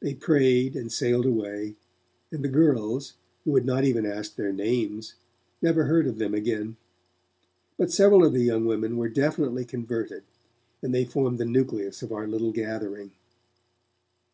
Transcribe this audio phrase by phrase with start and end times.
[0.00, 1.76] They prayed and sailed away,
[2.32, 5.12] and the girls, who had not even asked their names,
[5.60, 6.78] never heard of them again.
[7.76, 10.22] But several of the young women were definitely converted,
[10.80, 13.10] and they formed the nucleus of our little gathering.